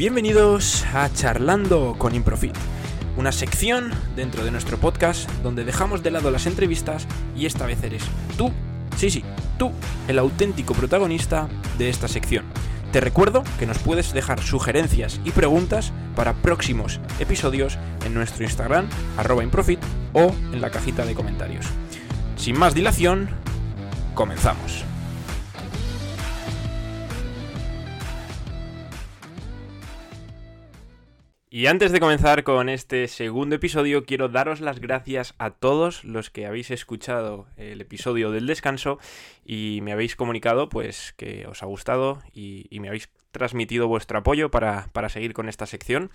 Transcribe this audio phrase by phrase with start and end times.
[0.00, 2.56] Bienvenidos a Charlando con Improfit,
[3.18, 7.06] una sección dentro de nuestro podcast donde dejamos de lado las entrevistas
[7.36, 8.04] y esta vez eres
[8.38, 8.50] tú,
[8.96, 9.22] sí, sí,
[9.58, 9.72] tú,
[10.08, 12.46] el auténtico protagonista de esta sección.
[12.92, 17.76] Te recuerdo que nos puedes dejar sugerencias y preguntas para próximos episodios
[18.06, 19.80] en nuestro Instagram, arroba Improfit,
[20.14, 21.66] o en la cajita de comentarios.
[22.36, 23.28] Sin más dilación,
[24.14, 24.82] comenzamos.
[31.52, 36.30] Y antes de comenzar con este segundo episodio, quiero daros las gracias a todos los
[36.30, 39.00] que habéis escuchado el episodio del descanso
[39.44, 44.52] y me habéis comunicado pues que os ha gustado y, me habéis transmitido vuestro apoyo
[44.52, 46.12] para, para seguir con esta sección.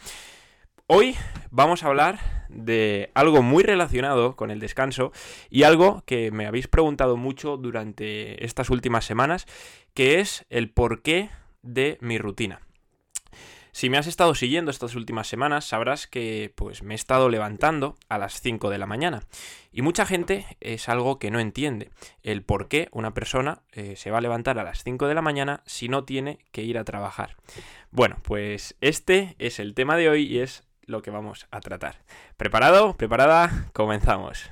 [0.87, 1.17] Hoy
[1.51, 5.11] vamos a hablar de algo muy relacionado con el descanso
[5.49, 9.47] y algo que me habéis preguntado mucho durante estas últimas semanas,
[9.93, 11.29] que es el porqué
[11.61, 12.61] de mi rutina.
[13.75, 17.97] Si me has estado siguiendo estas últimas semanas, sabrás que pues me he estado levantando
[18.07, 19.23] a las 5 de la mañana.
[19.73, 21.89] Y mucha gente es algo que no entiende.
[22.23, 25.21] El por qué una persona eh, se va a levantar a las 5 de la
[25.21, 27.35] mañana si no tiene que ir a trabajar.
[27.91, 31.97] Bueno, pues este es el tema de hoy y es lo que vamos a tratar.
[32.37, 32.95] ¿Preparado?
[32.95, 33.71] ¿Preparada?
[33.73, 34.49] Comenzamos.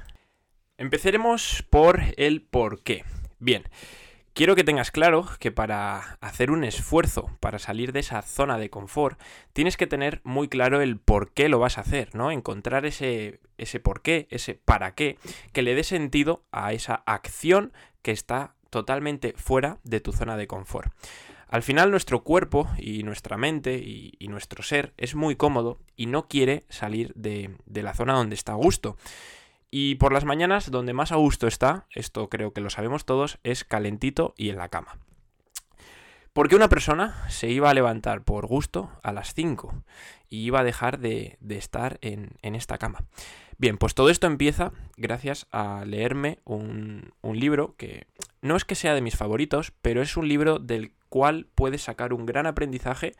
[0.78, 3.06] Empezaremos por el por qué.
[3.40, 3.64] Bien.
[4.34, 8.72] Quiero que tengas claro que para hacer un esfuerzo, para salir de esa zona de
[8.72, 9.22] confort,
[9.54, 12.32] tienes que tener muy claro el por qué lo vas a hacer, ¿no?
[12.32, 15.20] Encontrar ese, ese por qué, ese para qué,
[15.52, 20.48] que le dé sentido a esa acción que está totalmente fuera de tu zona de
[20.48, 20.92] confort.
[21.48, 26.28] Al final nuestro cuerpo y nuestra mente y, nuestro ser es muy cómodo y no
[26.28, 28.98] quiere salir de, de la zona donde está a gusto.
[29.76, 33.40] Y por las mañanas, donde más a gusto está, esto creo que lo sabemos todos,
[33.42, 35.00] es calentito y en la cama.
[36.32, 39.74] Porque una persona se iba a levantar por gusto a las 5
[40.30, 43.06] y iba a dejar de, estar en, esta cama.
[43.58, 48.06] Bien, pues todo esto empieza gracias a leerme un, libro que
[48.44, 52.14] no es que sea de mis favoritos, pero es un libro del cual puedes sacar
[52.14, 53.16] un gran aprendizaje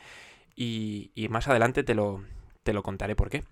[0.56, 2.24] y, más adelante te lo,
[2.62, 3.44] te lo contaré por qué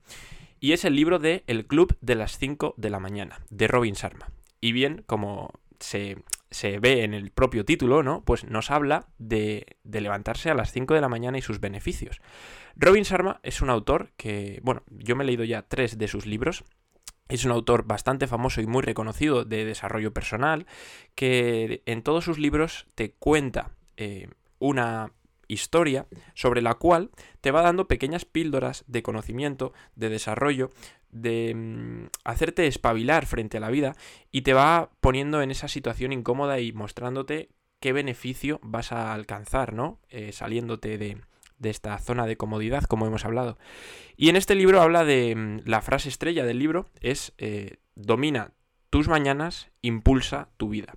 [0.61, 3.95] y es el libro de El Club de las 5 de la mañana, de Robin
[3.95, 4.29] Sharma.
[4.61, 5.49] Y bien, como
[5.79, 6.23] se,
[6.79, 8.23] ve en el propio título, ¿no?
[8.23, 12.21] Pues nos habla de, de, levantarse a las 5 de la mañana y sus beneficios.
[12.75, 16.27] Robin Sharma es un autor que, bueno, yo me he leído ya tres de sus
[16.27, 16.63] libros.
[17.27, 20.67] Es un autor bastante famoso y muy reconocido de desarrollo personal,
[21.15, 24.29] que en todos sus libros te cuenta eh,
[24.59, 25.11] una
[25.53, 30.69] historia sobre la cual te va dando pequeñas píldoras de conocimiento, de desarrollo,
[31.11, 33.95] de mm, hacerte espabilar frente a la vida
[34.31, 39.73] y te va poniendo en esa situación incómoda y mostrándote qué beneficio vas a alcanzar,
[39.73, 39.99] ¿no?
[40.09, 41.17] Eh, saliéndote de,
[41.63, 43.57] esta zona de comodidad, como hemos hablado.
[44.17, 48.53] Y en este libro habla de mm, la frase estrella del libro, es eh, domina
[48.91, 50.95] tus mañanas, impulsa tu vida.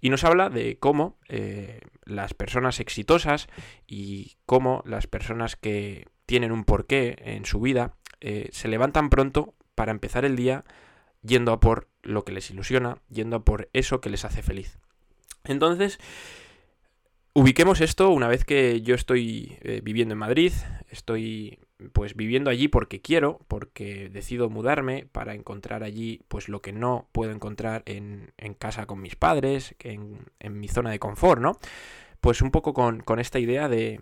[0.00, 3.48] Y nos habla de cómo eh, las personas exitosas
[3.86, 9.54] y cómo las personas que tienen un porqué en su vida eh, se levantan pronto
[9.74, 10.64] para empezar el día
[11.22, 14.78] yendo a por lo que les ilusiona, yendo a por eso que les hace feliz.
[15.44, 15.98] Entonces,
[17.32, 20.52] ubiquemos esto una vez que yo estoy eh, viviendo en Madrid,
[20.90, 21.58] estoy
[21.92, 27.08] pues viviendo allí porque quiero, porque decido mudarme para encontrar allí pues lo que no
[27.12, 31.58] puedo encontrar en, casa con mis padres, en, en, mi zona de confort, ¿no?
[32.20, 34.00] Pues un poco con, esta idea de,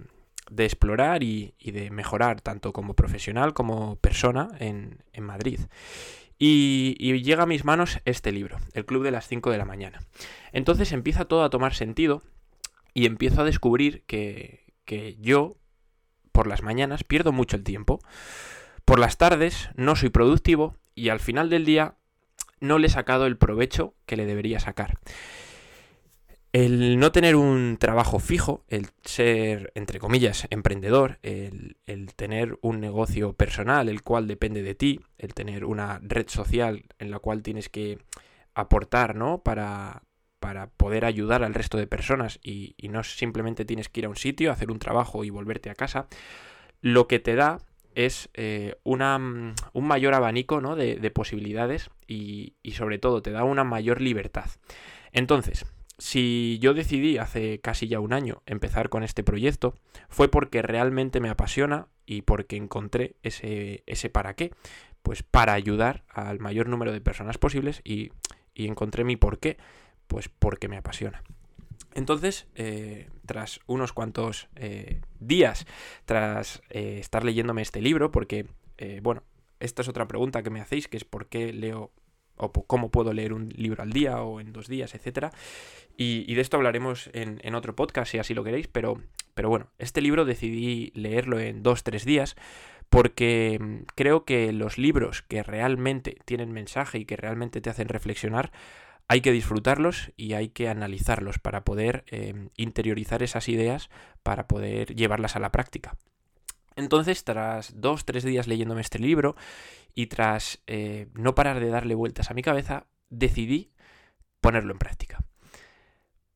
[0.51, 5.61] de explorar y, de mejorar tanto como profesional como persona en, en Madrid.
[6.39, 9.65] Y, y, llega a mis manos este libro, El Club de las 5 de la
[9.65, 10.01] mañana.
[10.53, 12.23] Entonces empieza todo a tomar sentido
[12.95, 15.60] y empiezo a descubrir que, que yo
[16.33, 18.01] por las mañanas pierdo mucho el tiempo.
[18.85, 21.95] Por las tardes no soy productivo y al final del día
[22.61, 24.99] no le he sacado el provecho que le debería sacar.
[26.53, 31.77] El no tener un trabajo fijo, el ser, entre comillas, emprendedor, el,
[32.17, 37.13] tener un negocio personal, el cual depende de ti, el tener una red social en
[37.13, 37.99] la cual tienes que
[38.55, 39.45] aportar, ¿no?
[39.45, 40.03] Para,
[40.41, 44.17] para poder ayudar al resto de personas y, no simplemente tienes que ir a un
[44.17, 46.09] sitio, hacer un trabajo y volverte a casa,
[46.81, 47.59] lo que te da
[47.95, 53.45] es eh, una, mm, un mayor abanico de, posibilidades y, y, sobre todo te da
[53.45, 54.47] una mayor libertad.
[55.13, 55.67] Entonces,
[55.99, 59.75] si yo decidí hace casi ya un año empezar con este proyecto,
[60.09, 64.53] fue porque realmente me apasiona y porque encontré ese, ese para qué.
[65.03, 68.13] Pues para ayudar al mayor número de personas posibles y,
[68.55, 69.57] y encontré mi por qué
[70.11, 71.23] pues porque me apasiona.
[71.95, 75.67] Entonces, eh, tras unos cuantos eh, días,
[76.05, 78.47] tras eh, estar leyéndome este libro, porque,
[79.03, 79.23] bueno,
[79.61, 81.93] esta es otra pregunta que me hacéis, que es por qué leo
[82.37, 85.31] o cómo puedo leer un libro al día o en dos días, etcétera.
[85.97, 89.03] Y, de esto hablaremos en, otro podcast, si así lo queréis, pero,
[89.35, 92.37] pero bueno, este libro decidí leerlo en dos, tres días,
[92.89, 97.89] porque mm, creo que los libros que realmente tienen mensaje y que realmente te hacen
[97.89, 98.51] reflexionar,
[99.11, 103.91] hay que disfrutarlos y hay que analizarlos para poder em, interiorizar esas ideas,
[104.23, 105.97] para poder llevarlas a la práctica.
[106.77, 109.35] Entonces, tras dos, tres días leyéndome este libro
[109.97, 113.73] y tras eh, no parar de darle vueltas a mi cabeza, decidí
[114.41, 115.19] ponerlo en práctica.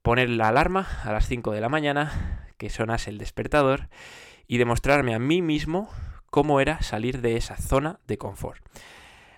[0.03, 3.89] Poner la alarma a las 5 de la mañana, que sonase el despertador,
[4.49, 5.89] y demostrarme a mí mismo
[6.27, 8.61] cómo era salir de esa zona de confort.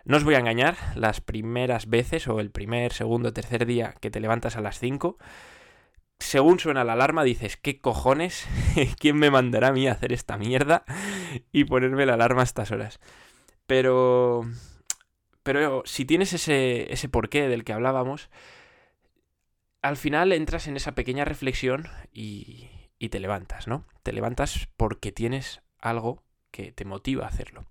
[0.06, 4.08] No os voy a engañar, las primeras veces o el primer, segundo, tercer día que
[4.08, 5.18] te levantas a las 5,
[6.20, 8.46] según suena la alarma dices, ¿qué cojones?
[9.00, 10.84] ¿Quién me mandará a mí a hacer esta mierda?
[11.50, 13.00] Y ponerme la alarma a estas horas.
[13.66, 14.42] Pero...
[15.42, 18.30] Pero si tienes ese, ese porqué del que hablábamos,
[19.82, 23.84] al final entras en esa pequeña reflexión y, y te levantas, ¿no?
[24.04, 27.64] Te levantas porque tienes algo que te motiva a hacerlo.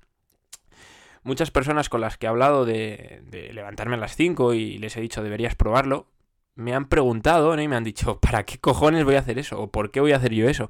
[1.25, 4.95] Muchas personas con las que he hablado de, de levantarme a las 5 y les
[4.95, 6.07] he dicho deberías probarlo,
[6.55, 9.59] me han preguntado y me han dicho, ¿para qué cojones voy a hacer eso?
[9.59, 10.69] ¿O por qué voy a hacer yo eso?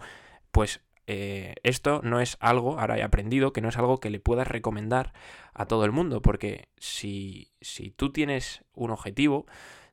[0.52, 4.20] Pues eh, esto no es algo, ahora he aprendido, que no es algo que le
[4.20, 5.14] puedas recomendar
[5.54, 9.46] a todo el mundo, porque si, si tú tienes un objetivo,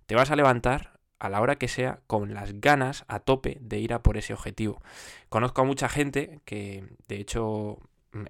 [0.06, 3.78] te vas a levantar a la hora que sea con las ganas a tope de
[3.78, 4.82] ir a por ese objetivo.
[5.28, 7.78] Conozco a mucha gente que, de hecho,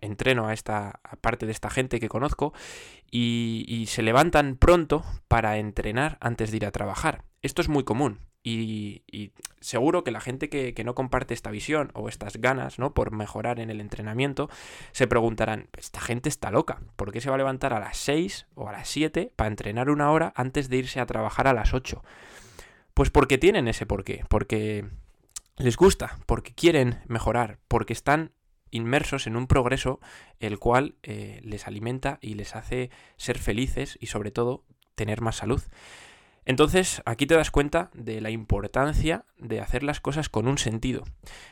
[0.01, 2.53] entreno a esta parte de esta gente que conozco
[3.11, 7.25] y, se levantan pronto para entrenar antes de ir a trabajar.
[7.43, 8.21] Esto es muy común.
[8.45, 9.03] Y,
[9.61, 12.95] seguro que la gente que, no comparte esta visión o estas ganas ¿no?
[12.95, 14.49] por mejorar en el entrenamiento
[14.93, 18.47] se preguntarán, esta gente está loca, ¿por qué se va a levantar a las 6
[18.55, 21.75] o a las 7 para entrenar una hora antes de irse a trabajar a las
[21.75, 22.03] 8?
[22.95, 24.87] Pues porque tienen ese porqué, porque
[25.57, 28.33] les gusta, porque quieren mejorar, porque están
[28.73, 30.01] inmersos en un progreso
[30.41, 34.65] el cual eh, les alimenta y les hace ser felices y sobre todo
[34.97, 35.63] tener más salud.
[36.45, 41.05] Entonces aquí te das cuenta de la importancia de hacer las cosas con un sentido.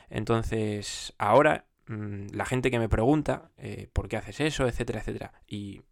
[0.08, 5.32] Entonces ahora mm, la gente que me pregunta eh, por qué haces eso, etcétera, etcétera,
[5.46, 5.82] y,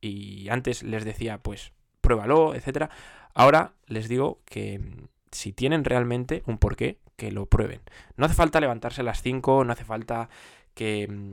[0.00, 2.90] y antes les decía pues pruébalo, etcétera,
[3.34, 7.82] ahora les digo que mm, si tienen realmente un porqué, que lo prueben.
[8.16, 10.30] No hace falta levantarse a las 5, no hace falta
[10.80, 11.32] Mm,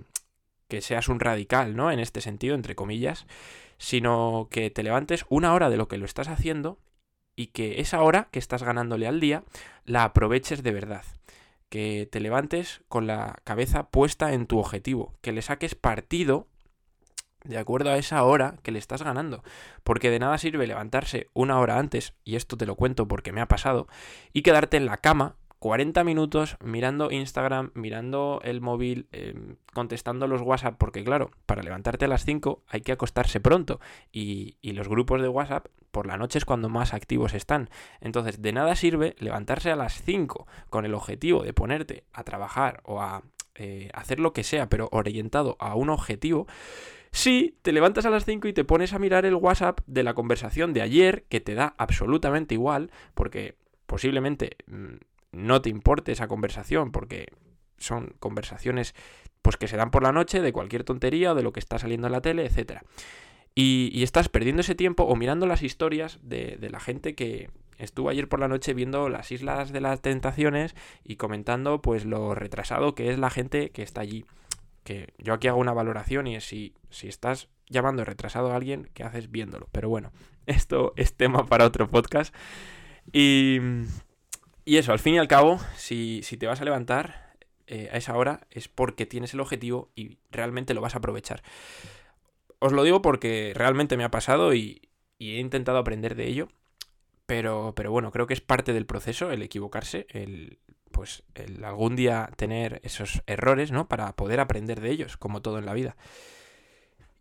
[0.67, 1.91] que, seas un radical, ¿no?
[1.91, 3.25] En este sentido, entre comillas,
[3.77, 6.77] sino que te levantes una hora de lo que lo estás haciendo
[7.35, 9.43] y que esa hora que estás ganándole al día
[9.85, 11.05] la aproveches de verdad.
[11.69, 16.47] Que te levantes con la cabeza puesta en tu objetivo, que le saques partido
[17.43, 19.43] de acuerdo a esa hora que le estás ganando.
[19.83, 23.41] Porque de nada sirve levantarse una hora antes, y esto te lo cuento porque me
[23.41, 23.87] ha pasado,
[24.33, 30.41] y quedarte en la cama 40 minutos mirando Instagram, mirando el móvil, em, contestando los
[30.41, 33.79] WhatsApp, porque claro, para levantarte a las 5 hay que acostarse pronto
[34.11, 37.71] y, los grupos de WhatsApp por la noche es cuando más activos están.
[37.99, 42.81] Entonces, de nada sirve levantarse a las 5 con el objetivo de ponerte a trabajar
[42.83, 43.23] o a
[43.55, 46.45] eh, hacer lo que sea, pero orientado a un objetivo.
[47.11, 50.13] Si te levantas a las 5 y te pones a mirar el WhatsApp de la
[50.13, 53.55] conversación de ayer, que te da absolutamente igual, porque
[53.87, 54.97] posiblemente mm,
[55.37, 57.27] no te importe esa conversación, porque
[57.77, 58.95] son conversaciones
[59.41, 61.79] pues que se dan por la noche de cualquier tontería o de lo que está
[61.79, 62.83] saliendo en la tele, etcétera.
[63.55, 68.27] Y, estás perdiendo ese tiempo o mirando las historias de, la gente que estuvo ayer
[68.27, 73.09] por la noche viendo las Islas de las Tentaciones y comentando pues lo retrasado que
[73.09, 74.25] es la gente que está allí.
[74.83, 78.89] Que yo aquí hago una valoración y es si, si estás llamando retrasado a alguien,
[78.93, 79.69] ¿qué haces viéndolo?
[79.71, 80.11] Pero bueno,
[80.45, 82.35] esto es tema para otro podcast.
[83.11, 83.59] Y,
[84.67, 88.17] y eso, al fin y al cabo, si, te vas a levantar eh, a esa
[88.17, 91.41] hora es porque tienes el objetivo y realmente lo vas a aprovechar.
[92.59, 94.81] Os lo digo porque realmente me ha pasado y,
[95.19, 96.49] he intentado aprender de ello.
[97.25, 100.59] Pero, pero bueno, creo que es parte del proceso el equivocarse, el
[100.91, 103.87] pues el algún día tener esos errores, ¿no?
[103.87, 105.95] Para poder aprender de ellos, como todo en la vida.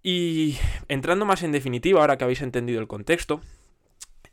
[0.03, 3.41] Y entrando más en definitiva, ahora que habéis entendido el contexto,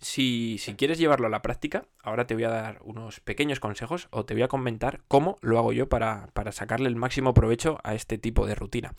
[0.03, 4.25] si, quieres llevarlo a la práctica, ahora te voy a dar unos pequeños consejos o
[4.25, 8.17] te voy a comentar cómo lo hago yo para, sacarle el máximo provecho a este
[8.17, 8.93] tipo de rutina.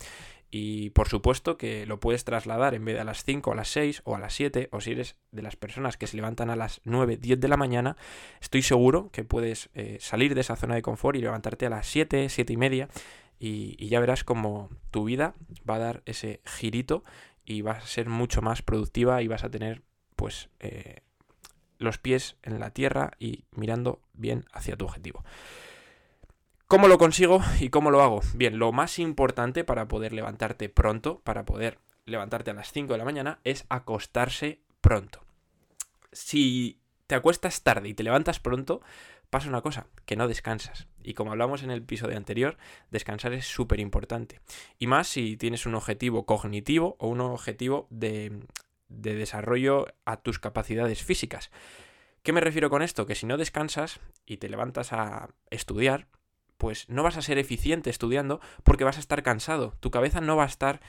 [0.51, 3.69] Y por supuesto que lo puedes trasladar en vez de a las 5, a las
[3.69, 6.55] 6 o a las 7, o si eres de las personas que se levantan a
[6.55, 7.97] las 9, 10 de la mañana,
[8.41, 11.87] estoy seguro que puedes eh, salir de esa zona de confort y levantarte a las
[11.87, 12.89] 7, 7 y media
[13.39, 15.35] y, ya verás como tu vida
[15.69, 17.03] va a dar ese girito
[17.45, 19.83] y vas a ser mucho más productiva y vas a tener
[20.15, 21.01] pues eh,
[21.77, 25.23] los pies en la tierra y mirando bien hacia tu objetivo.
[26.67, 28.21] ¿Cómo lo consigo y cómo lo hago?
[28.33, 32.97] Bien, lo más importante para poder levantarte pronto, para poder levantarte a las 5 de
[32.97, 35.23] la mañana, es acostarse pronto.
[36.11, 38.81] Si te acuestas tarde y te levantas pronto,
[39.29, 40.87] pasa una cosa, que no descansas.
[41.03, 42.57] Y como hablamos en el episodio anterior,
[42.89, 44.39] descansar es súper importante.
[44.79, 48.39] Y más si tienes un objetivo cognitivo o un objetivo de,
[48.87, 51.51] de desarrollo a tus capacidades físicas.
[52.23, 53.05] ¿Qué me refiero con esto?
[53.05, 56.07] Que si no descansas y te levantas a estudiar,
[56.57, 59.75] pues no vas a ser eficiente estudiando porque vas a estar cansado.
[59.79, 60.81] Tu cabeza no va a estar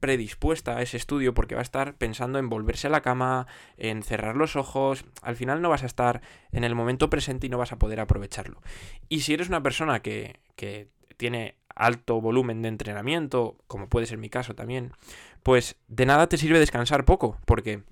[0.00, 4.02] predispuesta a ese estudio porque va a estar pensando en volverse a la cama, en
[4.02, 7.58] cerrar los ojos, al final no vas a estar en el momento presente y no
[7.58, 8.62] vas a poder aprovecharlo.
[9.08, 14.18] Y si eres una persona que, que tiene alto volumen de entrenamiento, como puede ser
[14.18, 14.92] mi caso también,
[15.42, 17.82] pues de nada te sirve descansar poco, porque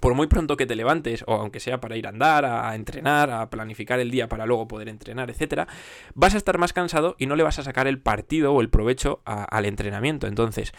[0.00, 3.30] por muy pronto que te levantes, o aunque sea para ir a andar, a entrenar,
[3.30, 5.68] a planificar el día para luego poder entrenar, etcétera,
[6.14, 8.70] vas a estar más cansado y no le vas a sacar el partido o el
[8.70, 10.26] provecho al entrenamiento.
[10.26, 10.72] Entonces,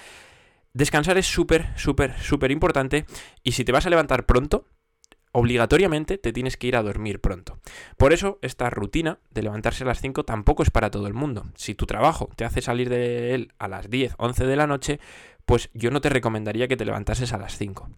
[0.73, 3.05] descansar es súper, súper, súper importante.
[3.43, 4.65] Y si te vas a levantar pronto,
[5.31, 7.59] obligatoriamente te tienes que ir a dormir pronto.
[7.97, 11.45] Por eso, esta rutina de levantarse a las 5 tampoco es para todo el mundo.
[11.55, 14.99] Si tu trabajo te hace salir de él a las 10, 11 de la noche,
[15.45, 17.89] pues yo no te recomendaría que te levantases a las 5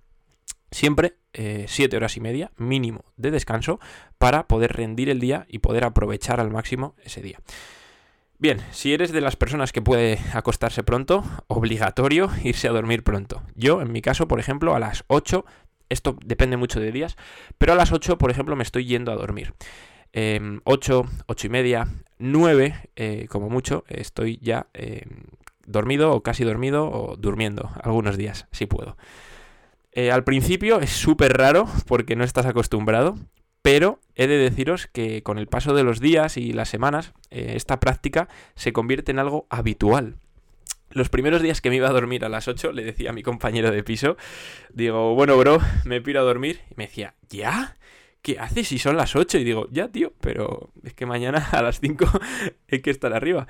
[0.72, 3.80] siempre 7 eh, horas y media mínimo de descanso
[4.18, 7.40] para poder rendir el día y poder aprovechar al máximo ese día.
[8.40, 13.44] Bien, si eres de las personas que puede acostarse pronto, obligatorio irse a dormir pronto.
[13.56, 15.46] Yo, en mi caso, por ejemplo, a las 8,
[15.92, 17.18] esto depende mucho de días,
[17.58, 19.54] pero a las 8, por ejemplo, me estoy yendo a dormir.
[20.14, 20.62] 8, em,
[21.28, 25.24] 8 y media, 9, eh, como mucho, estoy ya em,
[25.66, 28.98] dormido o casi dormido o durmiendo algunos días, si puedo.
[29.94, 33.18] Eh, al principio es súper raro porque no estás acostumbrado,
[33.62, 37.54] pero he de deciros que con el paso de los días y las semanas, eh,
[37.56, 40.16] esta práctica se convierte en algo habitual.
[40.94, 43.24] Los primeros días que me iba a dormir a las 8, le decía a mi
[43.24, 44.18] compañero de piso,
[44.74, 46.62] digo, bueno, bro, me piro a dormir.
[46.70, 47.78] Y me decía, ¿ya?
[48.22, 49.40] ¿Qué haces si son las 8?
[49.40, 52.06] Y digo, ya, tío, pero es que mañana a las 5
[52.72, 53.48] hay que estar arriba.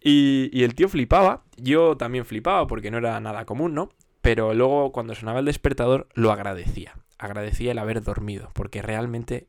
[0.00, 3.90] Y, y el tío flipaba, yo también flipaba porque no era nada común, ¿no?
[4.28, 6.98] pero luego cuando sonaba el despertador lo agradecía.
[7.18, 9.48] Agradecía el haber dormido, porque realmente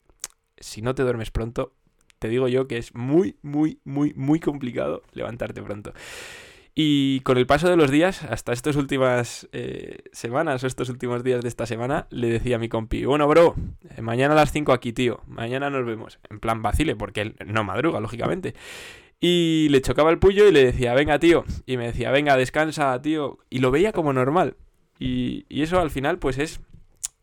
[0.58, 1.74] si no te duermes pronto,
[2.18, 5.94] te digo yo que es muy, muy, muy, muy complicado levantarte pronto.
[6.82, 11.26] Y con el paso de los días, hasta estas últimas eh, semanas o estos últimos
[11.26, 13.54] días de esta semana, le decía a mi compi, bueno, bro,
[13.98, 16.20] eh, mañana a las 5 aquí, tío, mañana nos vemos.
[16.30, 18.56] En plan vacile, porque él no madruga, lógicamente.
[19.20, 21.44] Y le chocaba el puño y le decía, venga, tío.
[21.66, 23.40] Y me decía, venga, descansa, tío.
[23.50, 24.56] Y lo veía como normal.
[24.98, 26.62] Y, eso al final, pues es,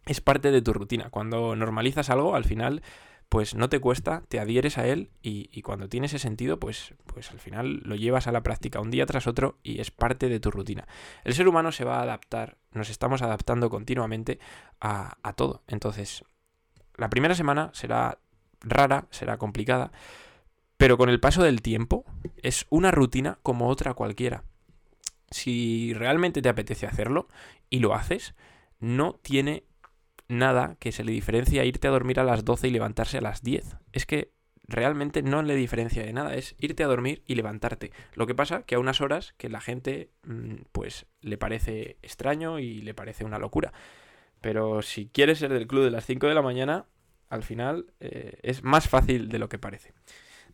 [0.05, 1.09] es parte de tu rutina.
[1.09, 2.83] Cuando normalizas algo, al final,
[3.29, 7.31] pues no te cuesta, te adhieres a él y, cuando tiene ese sentido, pues, pues
[7.31, 10.41] al final lo llevas a la práctica un día tras otro y es parte de
[10.41, 10.87] tu rutina.
[11.25, 14.39] El ser humano se va a adaptar, nos estamos adaptando continuamente
[14.81, 15.63] a, a todo.
[15.67, 16.25] Entonces,
[16.97, 18.19] la primera semana será
[18.61, 19.93] rara, será complicada,
[20.77, 22.05] pero con el paso del tiempo
[22.43, 24.45] es una rutina como otra cualquiera
[25.31, 27.29] si realmente te apetece hacerlo
[27.71, 28.35] y lo haces,
[28.79, 29.65] no tiene
[30.29, 33.21] nada que se le diferencie a irte a dormir a las 12 y levantarse a
[33.21, 33.77] las 10.
[33.93, 34.33] Es que
[34.69, 37.93] realmente no le diferencia de nada, es irte a dormir y levantarte.
[38.15, 42.59] Lo que pasa que a unas horas que la gente mm, pues le parece extraño
[42.59, 43.73] y le parece una locura.
[44.41, 46.87] Pero si quieres ser del club de las 5 de la mañana,
[47.29, 49.93] al final eh, es más fácil de lo que parece.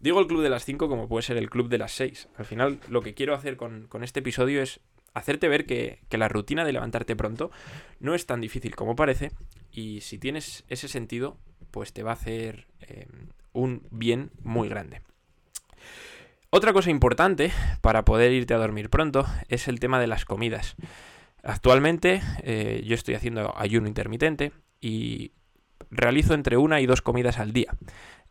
[0.00, 2.28] Digo el club de las 5 como puede ser el club de las 6.
[2.36, 4.80] Al final lo que quiero hacer con, este episodio es
[5.14, 7.50] hacerte ver que, la rutina de levantarte pronto
[8.00, 9.32] no es tan difícil como parece
[9.70, 11.38] y si tienes ese sentido
[11.70, 13.06] pues te va a hacer eh,
[13.52, 15.02] un bien muy grande.
[16.50, 17.50] Otra cosa importante
[17.80, 20.76] para poder irte a dormir pronto es el tema de las comidas.
[21.42, 25.32] Actualmente eh, yo estoy haciendo ayuno intermitente y
[25.90, 27.74] realizo entre una y dos comidas al día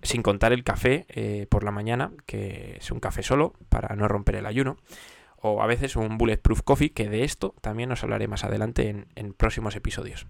[0.03, 4.07] sin contar el café eh, por la mañana, que es un café solo para no
[4.07, 4.77] romper el ayuno,
[5.41, 9.33] o a veces un bulletproof coffee, que de esto también os hablaré más adelante en,
[9.33, 10.27] próximos episodios.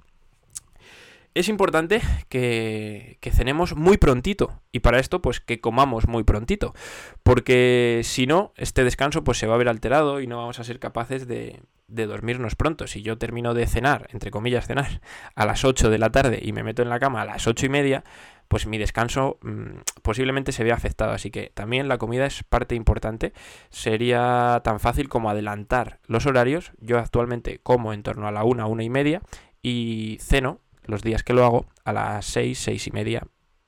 [1.34, 6.74] es importante que, cenemos muy prontito y para esto pues que comamos muy prontito
[7.24, 10.64] porque si no este descanso pues se va a ver alterado y no vamos a
[10.64, 12.88] ser capaces de, de dormirnos pronto.
[12.88, 15.02] Si yo termino de cenar, entre comillas cenar,
[15.36, 17.66] a las 8 de la tarde y me meto en la cama a las 8
[17.66, 18.04] y media,
[18.52, 21.14] pues mi descanso mmm, posiblemente se vea afectado.
[21.14, 23.32] Así que también la comida es parte importante.
[23.70, 26.74] Sería tan fácil como adelantar los horarios.
[26.78, 29.22] Yo actualmente como en torno a la 1, 1 y media
[29.62, 33.24] y ceno los días que lo hago a las 6, 6 y media,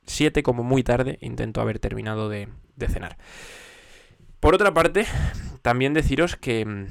[0.05, 2.49] 7 como muy tarde intento haber terminado de,
[2.89, 3.15] cenar.
[4.41, 5.05] Por otra parte,
[5.61, 6.87] también deciros que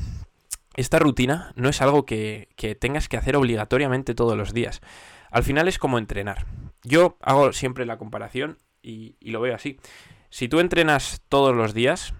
[0.76, 2.48] esta rutina no es algo que,
[2.80, 4.80] tengas que hacer obligatoriamente todos los días.
[5.30, 6.46] Al final es como entrenar.
[6.84, 9.78] Yo hago siempre la comparación y, lo veo así.
[10.30, 12.14] Si tú entrenas todos los días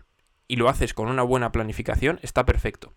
[0.49, 2.93] y lo haces con una buena planificación, está perfecto.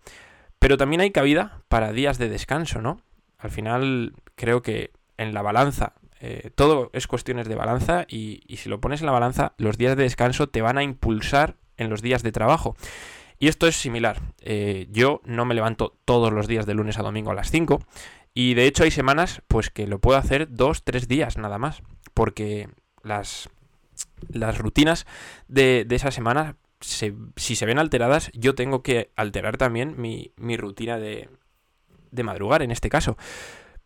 [0.58, 3.00] Pero también hay cabida para días de descanso, ¿no?
[3.38, 8.58] Al final creo que en la balanza, eh, todo es cuestiones de balanza y, y
[8.58, 11.90] si lo pones en la balanza, los días de descanso te van a impulsar en
[11.90, 12.76] los días de trabajo.
[13.38, 14.20] Y esto es similar.
[14.40, 17.80] Eh, yo no me levanto todos los días de lunes a domingo a las 5.
[18.38, 21.82] Y de hecho hay semanas pues que lo puedo hacer dos, tres días nada más.
[22.12, 22.68] Porque
[23.02, 23.48] las,
[24.28, 25.06] las rutinas
[25.48, 30.32] de, de esa semana, se, si se ven alteradas, yo tengo que alterar también mi,
[30.36, 31.30] mi rutina de,
[32.10, 33.16] de madrugar en este caso.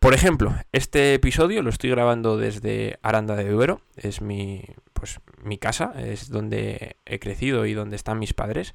[0.00, 4.64] Por ejemplo, este episodio lo estoy grabando desde Aranda de Duero, es mi,
[4.95, 8.73] pues, mi casa, es donde he crecido y donde están mis padres.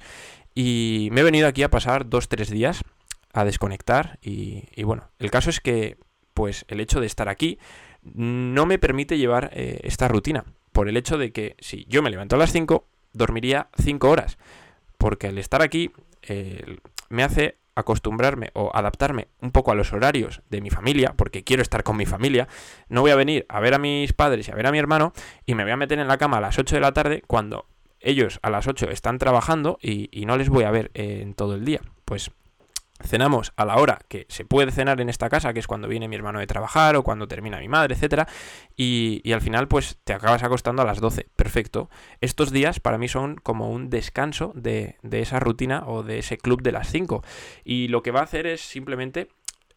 [0.54, 2.82] Y me he venido aquí a pasar dos, tres días
[3.40, 4.18] a desconectar.
[4.22, 5.98] Y, bueno, el caso es que,
[6.34, 7.58] pues, el hecho de estar aquí
[8.02, 10.44] no me permite llevar eh, esta rutina.
[10.72, 14.38] Por el hecho de que si yo me levanto a las 5, dormiría 5 horas.
[14.98, 15.92] Porque al estar aquí
[17.08, 21.62] me hace acostumbrarme o adaptarme un poco a los horarios de mi familia, porque quiero
[21.62, 22.48] estar con mi familia,
[22.88, 25.12] no voy a venir a ver a mis padres y a ver a mi hermano
[25.44, 27.66] y me voy a meter en la cama a las 8 de la tarde cuando
[28.00, 31.34] ellos a las 8 están trabajando y, y no les voy a ver eh, en
[31.34, 31.82] todo el día.
[32.06, 32.30] Pues
[33.02, 36.08] cenamos a la hora que se puede cenar en esta casa, que es cuando viene
[36.08, 38.26] mi hermano de trabajar o cuando termina mi madre, etcétera,
[38.76, 41.28] y, y, al final pues te acabas acostando a las 12.
[41.36, 41.90] Perfecto.
[42.20, 46.38] Estos días para mí son como un descanso de, de esa rutina o de ese
[46.38, 47.22] club de las 5.
[47.64, 49.28] Y lo que va a hacer es simplemente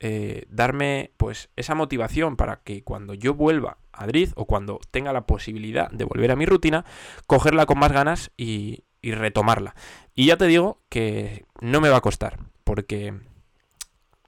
[0.01, 5.11] eh, darme pues esa motivación para que cuando yo vuelva a Madrid o cuando tenga
[5.11, 6.85] la posibilidad de volver a mi rutina,
[7.27, 9.75] cogerla con más ganas y, y retomarla.
[10.15, 12.39] Y ya te digo que no me va a costar,
[12.69, 13.15] porque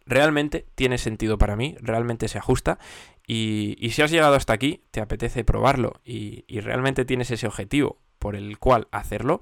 [0.07, 2.79] realmente tiene sentido para mí, realmente se ajusta.
[3.27, 7.99] Y, si has llegado hasta aquí, te apetece probarlo y, y realmente tienes ese objetivo
[8.17, 9.41] por el cual hacerlo,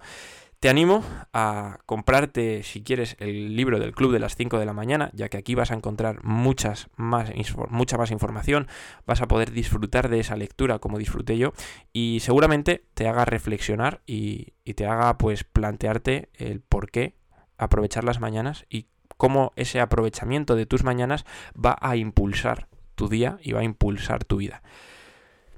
[0.60, 4.74] te animo a comprarte, si quieres, el libro del Club de las 5 de la
[4.74, 7.32] mañana, ya que aquí vas a encontrar muchas más,
[7.70, 8.68] mucha más información,
[9.08, 11.54] vas a poder disfrutar de esa lectura como disfruté yo
[11.94, 17.18] y seguramente te haga reflexionar y, y te haga pues plantearte el por qué
[17.60, 23.38] aprovechar las mañanas y cómo ese aprovechamiento de tus mañanas va a impulsar tu día
[23.41, 24.62] y va a impulsar tu vida.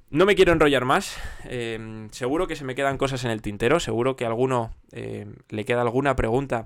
[0.10, 1.18] No me quiero enrollar más.
[1.46, 3.80] Eh, seguro que se me quedan cosas en el tintero.
[3.80, 6.66] Seguro que a alguno eh, le queda alguna pregunta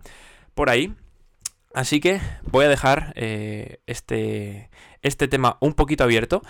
[0.55, 0.95] por ahí.
[1.71, 4.71] Así que voy a dejar eh, este,
[5.03, 6.41] este tema un poquito abierto.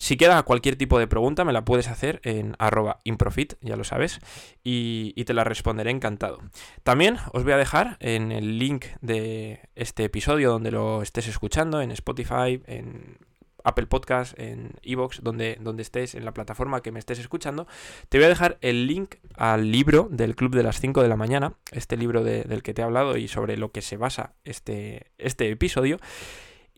[0.00, 3.84] Si queda cualquier tipo de pregunta, me la puedes hacer en arroba improfit, ya lo
[3.84, 4.18] sabes,
[4.64, 6.38] y, te la responderé encantado.
[6.82, 11.82] También os voy a dejar en el link de este episodio donde lo estés escuchando,
[11.82, 13.18] en Spotify, en
[13.62, 17.66] Apple Podcast, en Evox, donde, donde estés, en la plataforma que me estés escuchando,
[18.08, 21.16] te voy a dejar el link al libro del Club de las 5 de la
[21.16, 24.32] mañana, este libro de, del que te he hablado y sobre lo que se basa
[24.44, 25.98] este, este episodio.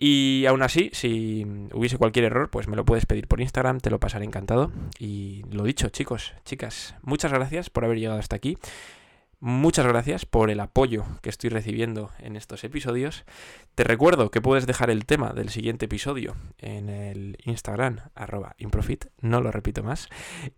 [0.04, 3.88] Y aún así, si hubiese cualquier error, pues me lo puedes pedir por Instagram, te
[3.88, 4.72] lo pasaré encantado.
[4.98, 8.58] Y lo dicho, chicos, chicas, muchas gracias por haber llegado hasta aquí.
[9.38, 13.24] Muchas gracias por el apoyo que estoy recibiendo en estos episodios.
[13.76, 19.04] Te recuerdo que puedes dejar el tema del siguiente episodio en el Instagram arroba improfit,
[19.20, 20.08] no lo repito más.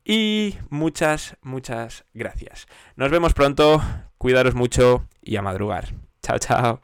[0.06, 2.66] Y muchas, muchas gracias.
[2.96, 3.82] Nos vemos pronto,
[4.16, 5.92] cuidaros mucho y a madrugar.
[6.22, 6.80] Chao, chao.